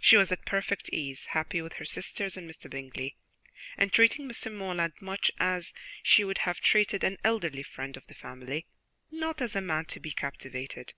[0.00, 2.70] She was at perfect ease, happy with her sisters and Mr.
[2.70, 3.18] Bingley,
[3.76, 4.50] and treating Mr.
[4.50, 8.64] Morland much as she would have treated an elderly friend of the family,
[9.10, 10.94] not as a man to be captivated.